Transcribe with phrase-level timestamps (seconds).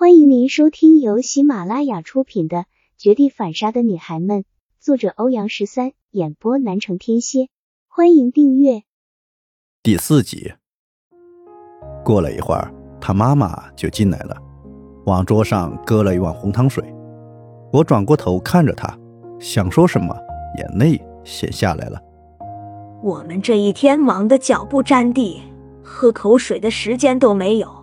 [0.00, 2.56] 欢迎您收听由喜马拉雅出品的
[2.96, 4.38] 《绝地反杀的女孩们》，
[4.80, 7.50] 作者欧阳十三，演播南城天蝎。
[7.86, 8.84] 欢迎订阅
[9.82, 10.54] 第四集。
[12.02, 14.34] 过了一会儿，他妈妈就进来了，
[15.04, 16.82] 往桌上搁了一碗红糖水。
[17.70, 18.98] 我转过头看着他，
[19.38, 20.16] 想说什么，
[20.56, 22.00] 眼泪先下来了。
[23.02, 25.42] 我们这一天忙得脚不沾地，
[25.82, 27.79] 喝口水的时间都没有。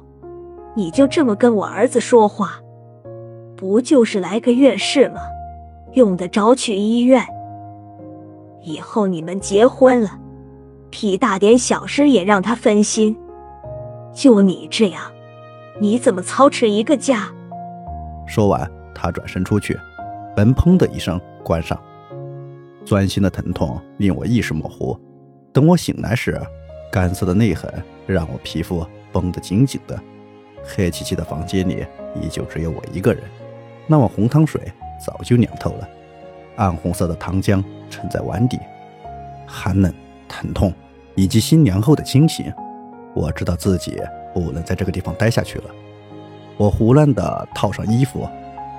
[0.78, 2.62] 你就这么跟我儿子说话，
[3.56, 5.20] 不就是来个月事吗？
[5.94, 7.26] 用得着去医院？
[8.62, 10.12] 以后你们结婚了，
[10.92, 13.18] 屁大点小事也让他分心。
[14.14, 15.02] 就你这样，
[15.80, 17.24] 你怎么操持一个家？
[18.28, 19.76] 说完，他转身出去，
[20.36, 21.76] 门砰的一声关上。
[22.86, 24.96] 钻心的疼痛令我意识模糊。
[25.52, 26.40] 等我醒来时，
[26.92, 27.68] 干涩的内痕
[28.06, 30.00] 让我皮肤绷得紧紧的。
[30.68, 31.86] 黑漆漆的房间里
[32.22, 33.24] 依旧只有我一个人，
[33.88, 34.62] 那碗红汤水
[35.04, 35.90] 早就凉透了，
[36.58, 38.60] 暗红色的糖浆沉在碗底，
[39.46, 39.94] 寒冷、
[40.28, 40.74] 疼痛
[41.16, 42.54] 以及心凉后的清醒，
[43.16, 43.98] 我知道自己
[44.34, 45.66] 不能在这个地方待下去了。
[46.58, 48.28] 我胡乱地套上衣服，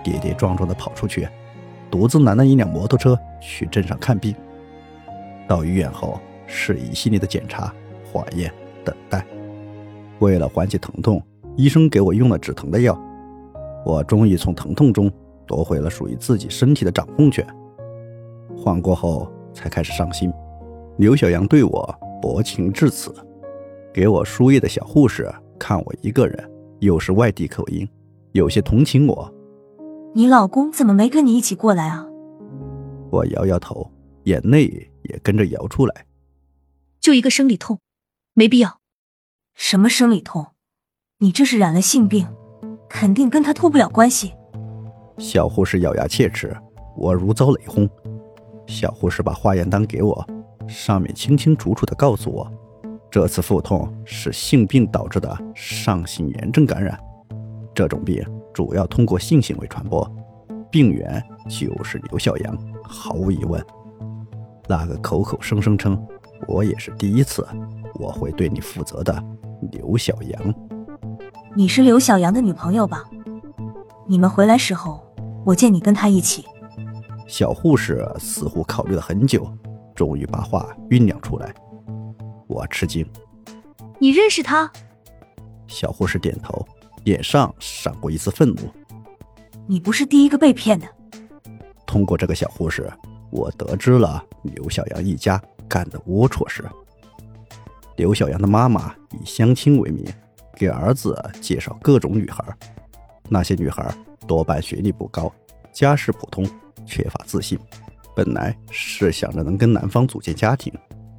[0.05, 1.27] 跌跌撞撞地跑出去，
[1.91, 4.35] 独自拦了一辆摩托车去镇上看病。
[5.49, 7.73] 到医院后是一系列的检查、
[8.13, 8.53] 化验、
[8.85, 9.25] 等待，
[10.19, 11.23] 为了缓解疼痛。
[11.59, 12.97] 医生给我用了止疼的药，
[13.85, 15.11] 我终于从疼痛中
[15.45, 17.45] 夺回了属于自己身体的掌控权。
[18.57, 20.33] 缓过后，才开始伤心。
[20.99, 23.13] 刘小阳对我薄情至此，
[23.93, 26.49] 给我输液的小护士看我一个人，
[26.79, 27.89] 又是外地口音，
[28.31, 29.35] 有些同情我。
[30.15, 32.07] 你老公怎么没跟你一起过来啊？
[33.11, 33.91] 我摇摇头，
[34.25, 36.07] 眼泪也跟着摇出来。
[37.01, 37.81] 就一个生理痛，
[38.35, 38.79] 没必要。
[39.57, 40.47] 什么生理痛？
[41.21, 42.25] 你这是染了性病，
[42.89, 44.33] 肯定跟他脱不了关系。
[45.19, 46.57] 小护士咬牙切齿，
[46.97, 47.91] 我如遭雷轰。
[48.69, 50.25] 小护士把化验单给我，
[50.69, 52.49] 上面清清楚楚的告诉我，
[53.11, 56.97] 这次腹痛是性病导致的上性炎症感染。
[57.75, 58.25] 这种病
[58.55, 60.09] 主要通过性行为传播，
[60.71, 62.57] 病源就是刘小阳。
[62.85, 63.61] 毫无疑问，
[64.69, 66.01] 那个口口声声称
[66.47, 67.45] 我也是第一次，
[67.95, 69.21] 我会对你负责的
[69.73, 70.55] 刘小阳。
[71.59, 73.03] 你是刘小阳的女朋友吧？
[74.07, 75.05] 你们回来时候，
[75.45, 76.47] 我见你跟他一起。
[77.27, 79.45] 小护士似乎考虑了很久，
[79.93, 81.53] 终于把话酝酿出来。
[82.47, 83.05] 我吃惊。
[83.99, 84.71] 你认识他？
[85.67, 86.65] 小护士点头，
[87.03, 88.61] 脸上闪过一丝愤怒。
[89.67, 90.87] 你不是第一个被骗的。
[91.85, 92.89] 通过这个小护士，
[93.33, 96.65] 我得知了刘小阳一家干的龌龊事。
[97.97, 100.07] 刘小阳的妈妈以相亲为名。
[100.59, 102.45] 给儿子介绍各种女孩，
[103.29, 103.95] 那些女孩
[104.27, 105.33] 多半学历不高，
[105.73, 106.45] 家世普通，
[106.85, 107.57] 缺乏自信。
[108.17, 110.73] 本来是想着能跟男方组建家庭，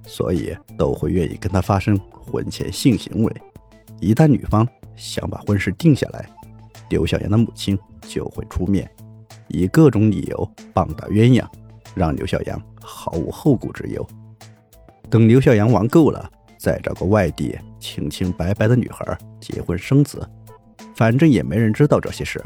[0.06, 3.34] 所以都会愿意跟他发生婚前性行为。
[4.02, 4.68] 一旦女方
[4.98, 6.30] 想把婚事定下来，
[6.90, 8.92] 刘小阳的母亲就会出面，
[9.48, 11.48] 以各种理由棒打鸳鸯，
[11.96, 14.06] 让刘小阳毫无后顾之忧。
[15.10, 16.30] 等刘小阳玩够了。
[16.60, 20.28] 再找个外地清清白白的女孩结婚生子，
[20.96, 22.44] 反正也没人知道这些事。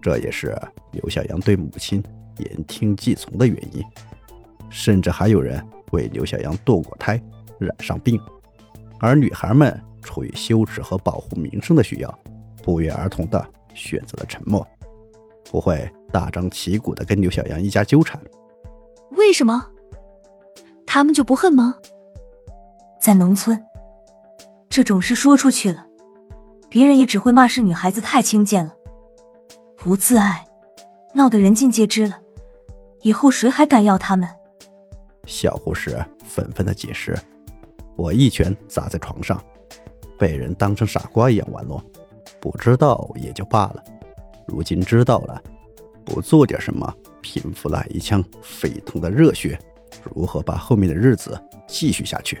[0.00, 0.56] 这也是
[0.92, 2.02] 刘小阳对母亲
[2.38, 3.84] 言听计从的原因。
[4.70, 7.20] 甚至还有人为刘小阳堕过胎、
[7.58, 8.20] 染上病，
[9.00, 12.18] 而女孩们出于羞耻和保护名声的需要，
[12.62, 13.44] 不约而同的
[13.74, 14.66] 选择了沉默，
[15.50, 18.20] 不会大张旗鼓的跟刘小阳一家纠缠。
[19.12, 19.66] 为什么？
[20.86, 21.76] 他们就不恨吗？
[23.00, 23.58] 在农村，
[24.68, 25.86] 这种事说出去了，
[26.68, 28.72] 别人也只会骂是女孩子太轻贱了，
[29.76, 30.46] 不自爱，
[31.14, 32.20] 闹得人尽皆知了，
[33.02, 34.28] 以后谁还敢要他们？
[35.26, 37.18] 小护士愤愤的解释，
[37.96, 39.42] 我一拳砸在床上，
[40.18, 41.82] 被人当成傻瓜一样玩弄，
[42.40, 43.82] 不知道也就罢了，
[44.46, 45.42] 如今知道了，
[46.04, 49.58] 不做点什么平复那一腔沸腾的热血，
[50.14, 52.40] 如何把后面的日子继续下去？